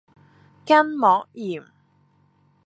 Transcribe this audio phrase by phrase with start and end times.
[0.65, 1.63] 筋膜炎